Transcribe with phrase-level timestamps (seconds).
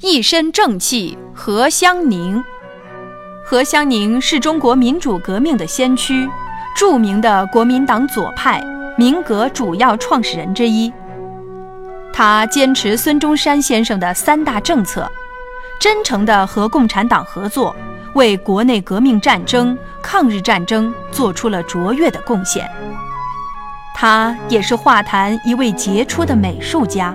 [0.00, 2.42] 一身正气，何香凝。
[3.44, 6.28] 何香凝是中国民主革命的先驱，
[6.76, 8.60] 著名的国民党左派
[8.98, 10.92] 民革主要创始人之一。
[12.12, 15.10] 他坚持孙中山先生的三大政策，
[15.78, 17.76] 真诚地和共产党合作，
[18.14, 22.68] 为国内革命战争、抗日战争做出了卓越的贡献。
[23.94, 27.14] 他也是画坛一位杰出的美术家。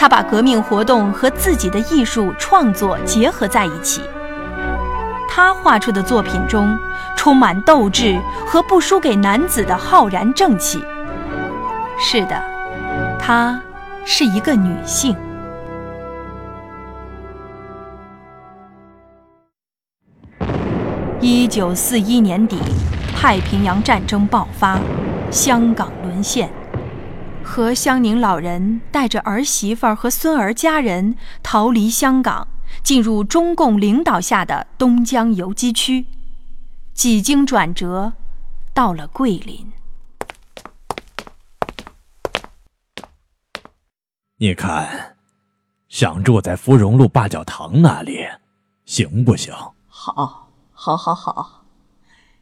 [0.00, 4.00] 他把革命活动和自己的艺术创作结合在一起。
[5.28, 6.74] 他画出的作品中
[7.14, 10.82] 充满斗志和不输给男子的浩然正气。
[11.98, 12.42] 是的，
[13.18, 13.60] 她
[14.06, 15.14] 是一个女性。
[21.20, 22.58] 一九四一年底，
[23.14, 24.78] 太平洋战争爆发，
[25.30, 26.50] 香港沦陷。
[27.42, 32.46] 何香凝老人带着儿媳妇儿和孙儿家人逃离香港，
[32.82, 36.06] 进入中共领导下的东江游击区，
[36.94, 38.12] 几经转折，
[38.72, 39.72] 到了桂林。
[44.36, 45.16] 你看，
[45.88, 48.26] 想住在芙蓉路八角堂那里，
[48.86, 49.52] 行不行？
[49.88, 51.64] 好，好，好，好，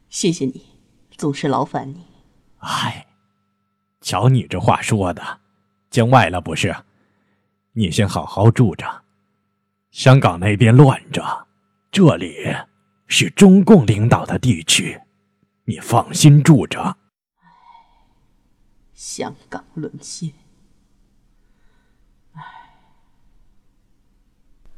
[0.09, 0.67] 谢谢你，
[1.17, 2.05] 总是劳烦你。
[2.59, 3.08] 哎。
[4.01, 5.39] 瞧你这话说的，
[5.89, 6.75] 见外了不是？
[7.73, 9.03] 你先好好住着。
[9.91, 11.47] 香港那边乱着，
[11.91, 12.55] 这里
[13.07, 15.01] 是中共领导的地区，
[15.65, 16.97] 你放心住着。
[18.93, 20.31] 香港沦陷，
[22.33, 22.41] 唉。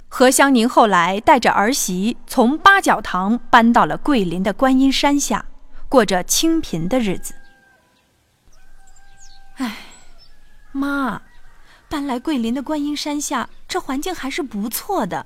[0.08, 5.46] 何香凝后来带着儿媳从八角堂搬到了桂林的观音山下，
[5.90, 7.34] 过着清贫的日子。
[9.56, 9.78] 哎，
[10.72, 11.22] 妈，
[11.90, 15.26] 搬来桂林的观音山下，这环境还是不错的。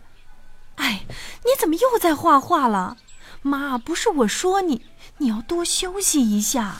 [0.75, 1.05] 哎，
[1.43, 2.97] 你怎么又在画画了？
[3.41, 4.85] 妈，不是我说你，
[5.19, 6.77] 你要多休息一下。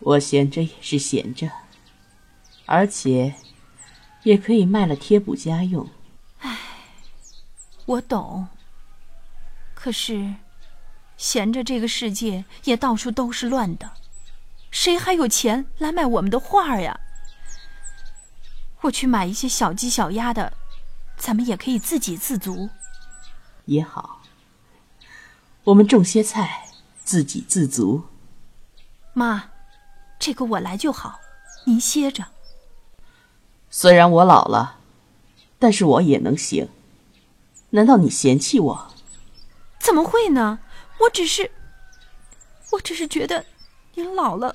[0.00, 1.50] 我闲着也是闲着，
[2.66, 3.34] 而且
[4.24, 5.88] 也可以卖了贴补家用。
[6.40, 6.58] 哎，
[7.86, 8.48] 我懂。
[9.74, 10.34] 可是，
[11.16, 13.90] 闲着这个世界也到处都是乱的。
[14.70, 16.98] 谁还有钱来买我们的画呀？
[18.82, 20.52] 我去买一些小鸡小鸭的，
[21.16, 22.70] 咱们也可以自给自足。
[23.66, 24.22] 也好，
[25.64, 26.66] 我们种些菜，
[27.04, 28.04] 自给自足。
[29.12, 29.50] 妈，
[30.18, 31.20] 这个我来就好，
[31.64, 32.24] 您歇着。
[33.70, 34.78] 虽然我老了，
[35.58, 36.68] 但是我也能行。
[37.70, 38.94] 难道你嫌弃我？
[39.78, 40.60] 怎么会呢？
[41.00, 41.50] 我只是，
[42.70, 43.44] 我只是觉得。
[43.94, 44.54] 您老了，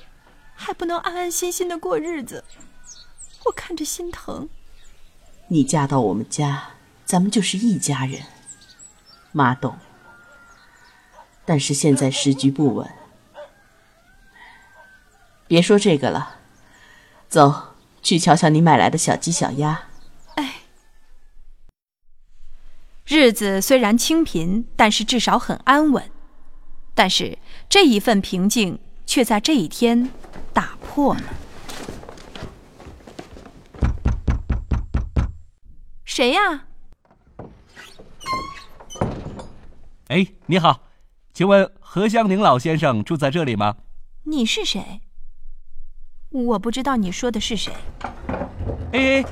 [0.54, 2.42] 还不能安安心心的过日子，
[3.44, 4.48] 我看着心疼。
[5.48, 6.70] 你嫁到我们家，
[7.04, 8.22] 咱们就是一家人，
[9.32, 9.78] 妈懂。
[11.44, 12.90] 但是现在时局不稳，
[15.46, 16.38] 别说这个了，
[17.28, 19.88] 走去瞧瞧你买来的小鸡小鸭。
[20.34, 20.62] 哎，
[23.04, 26.10] 日子虽然清贫，但是至少很安稳。
[26.94, 28.80] 但是这一份平静。
[29.06, 30.10] 却在这一天
[30.52, 31.22] 打破了。
[36.04, 36.64] 谁呀？
[40.08, 40.82] 哎，你好，
[41.32, 43.76] 请问何香凝老先生住在这里吗？
[44.24, 45.00] 你是谁？
[46.30, 47.72] 我不知道你说的是谁。
[48.92, 49.24] 哎哎，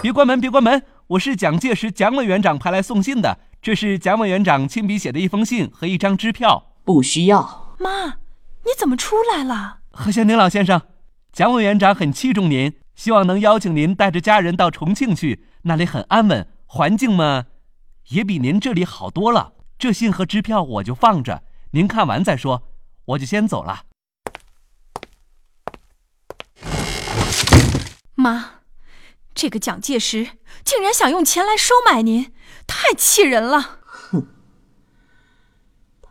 [0.00, 0.82] 别关门，别关门！
[1.08, 6.72] 我是蒋介石蒋委员长派来送信的，这是蒋委员长亲笔写的一封信和一张支票。
[6.84, 8.21] 不需要，妈。
[8.64, 10.82] 你怎么出来了，何香凝老先生？
[11.32, 17.46] 蒋委员长很器重您，希望能邀请您带着家人到重庆去，那里很安稳，环境嘛，
[18.08, 19.54] 也比您这里好多了。
[19.78, 21.42] 这信和支票我就放着，
[21.72, 22.62] 您看完再说，
[23.06, 23.84] 我就先走了。
[28.14, 28.60] 妈，
[29.34, 30.28] 这个蒋介石
[30.62, 32.32] 竟然想用钱来收买您，
[32.66, 33.80] 太气人了。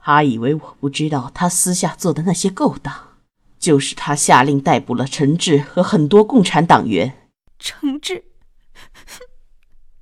[0.03, 3.19] 他以为我不知道他私下做的那些勾当，
[3.59, 7.29] 就是他下令逮捕了陈志和很多共产党员。
[7.59, 8.23] 陈志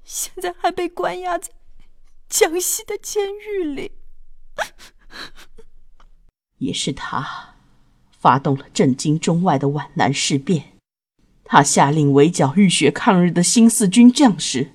[0.05, 1.49] 现在还被关押在
[2.29, 3.91] 江西的监狱里。
[6.59, 7.55] 也是他
[8.09, 10.77] 发动了震惊中外的皖南事变，
[11.43, 14.71] 他下令围剿浴血抗日的新四军将士，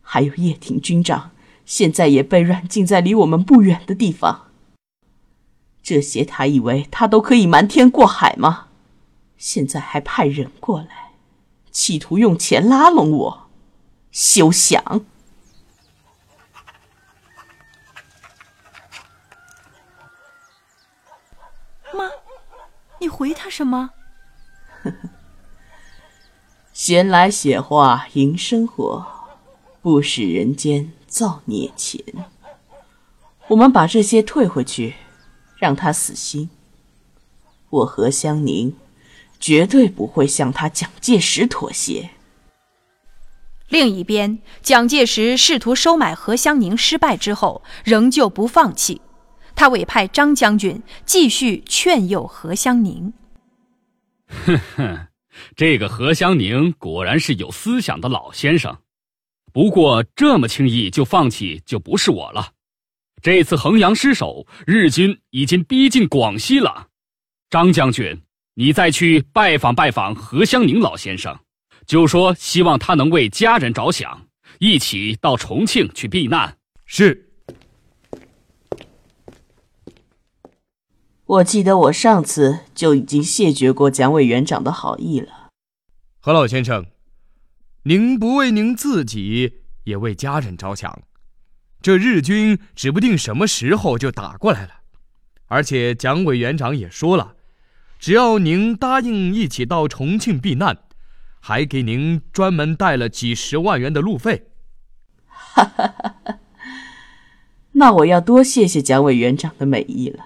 [0.00, 1.30] 还有叶挺军长。
[1.66, 4.52] 现在也被软禁在离我们不远的地方。
[5.82, 8.68] 这些他以为他都可以瞒天过海吗？
[9.36, 11.12] 现在还派人过来，
[11.70, 13.48] 企图用钱拉拢我。
[14.10, 15.04] 休想！
[21.92, 22.10] 妈，
[22.98, 23.90] 你回他什么？
[26.72, 29.06] 闲来写画营生活，
[29.82, 31.98] 不使人间造孽钱。
[33.48, 34.96] 我们把这些退回去，
[35.56, 36.50] 让他死心。
[37.70, 38.76] 我何香凝
[39.40, 42.10] 绝对不会向他蒋介石妥协。
[43.70, 49.00] 另一边，蒋介石试图收买何香凝失败之后，仍旧不放弃。
[49.54, 53.14] 他委派张将军继续劝诱何香凝。
[54.26, 55.06] 哼哼，
[55.56, 58.76] 这个何香凝果然是有思想的老先生。
[59.56, 62.52] 不过这么轻易就放弃，就不是我了。
[63.22, 66.88] 这次衡阳失守，日军已经逼近广西了。
[67.48, 68.20] 张将军，
[68.52, 71.40] 你再去拜访拜访何香凝老先生，
[71.86, 74.26] 就说希望他能为家人着想，
[74.58, 76.58] 一起到重庆去避难。
[76.84, 77.30] 是。
[81.24, 85.48] 我记得我上次就已经谢绝过蒋委员长的好意了。
[86.20, 86.84] 何老先生，
[87.88, 91.02] 您不为您自己，也为家人着想。
[91.80, 94.80] 这日军指不定什么时候就打过来了，
[95.46, 97.36] 而且蒋委员长也说了，
[98.00, 100.78] 只要您答应一起到重庆避难，
[101.38, 104.48] 还给您专门带了几十万元的路费。
[105.28, 106.38] 哈哈哈哈！
[107.70, 110.24] 那我要多谢谢蒋委员长的美意了。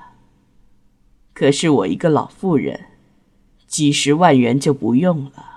[1.35, 2.87] 可是我一个老妇人，
[3.67, 5.50] 几十万元就不用了。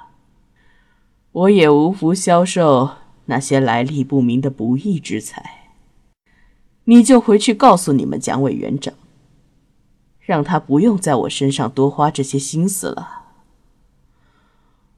[1.33, 5.71] 我也无福消受那些来历不明的不义之财。
[6.83, 8.93] 你就回去告诉你们蒋委员长，
[10.19, 13.23] 让他不用在我身上多花这些心思了。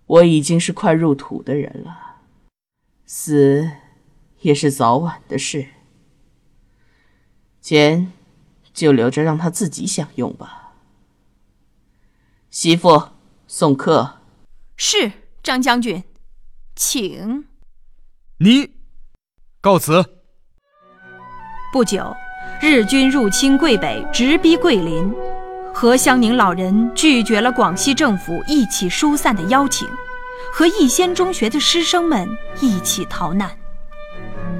[0.08, 2.18] 我已经是快入土的人了，
[3.06, 3.72] 死
[4.42, 5.68] 也是早晚的事。
[7.62, 8.12] 钱
[8.74, 10.74] 就留着让他自己享用吧。
[12.50, 13.10] 媳妇，
[13.48, 14.18] 送客。
[14.76, 15.12] 是
[15.42, 16.04] 张将军，
[16.76, 17.46] 请。
[18.40, 18.70] 你，
[19.62, 20.04] 告辞。
[21.72, 22.14] 不久，
[22.62, 25.10] 日军入侵桂北，直逼桂林。
[25.74, 29.88] 何香凝老人拒绝了广西政府一起疏散的邀请，
[30.52, 32.28] 和逸仙中学的师生们
[32.60, 33.50] 一起逃难。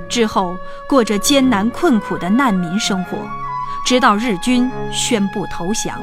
[0.08, 0.56] 之后，
[0.88, 3.18] 过着艰难困苦的难民生活，
[3.86, 6.02] 直到日军宣布投降。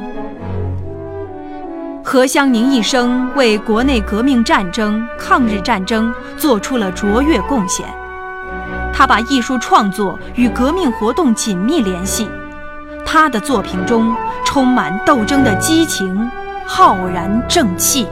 [2.12, 7.86] 何香凝一生为国内革命战争、抗日战争做出了卓越贡献。
[8.92, 12.28] 他把艺术创作与革命活动紧密联系，
[13.02, 14.14] 他的作品中
[14.44, 16.30] 充满斗争的激情，
[16.66, 18.06] 浩然正气。